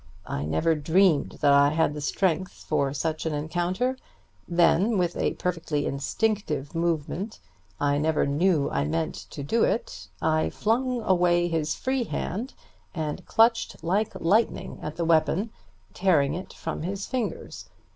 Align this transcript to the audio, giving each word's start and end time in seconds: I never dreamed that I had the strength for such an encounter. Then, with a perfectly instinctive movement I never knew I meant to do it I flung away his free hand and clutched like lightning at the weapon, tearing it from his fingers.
I 0.25 0.45
never 0.45 0.73
dreamed 0.73 1.33
that 1.41 1.53
I 1.53 1.69
had 1.69 1.93
the 1.93 2.01
strength 2.01 2.53
for 2.63 2.91
such 2.91 3.27
an 3.27 3.35
encounter. 3.35 3.95
Then, 4.47 4.97
with 4.97 5.15
a 5.15 5.35
perfectly 5.35 5.85
instinctive 5.85 6.73
movement 6.73 7.39
I 7.79 7.99
never 7.99 8.25
knew 8.25 8.67
I 8.71 8.83
meant 8.83 9.13
to 9.29 9.43
do 9.43 9.63
it 9.63 10.07
I 10.19 10.49
flung 10.49 11.03
away 11.03 11.47
his 11.49 11.75
free 11.75 12.05
hand 12.05 12.55
and 12.95 13.23
clutched 13.27 13.83
like 13.83 14.19
lightning 14.19 14.79
at 14.81 14.95
the 14.95 15.05
weapon, 15.05 15.51
tearing 15.93 16.33
it 16.33 16.51
from 16.51 16.81
his 16.81 17.05
fingers. 17.05 17.69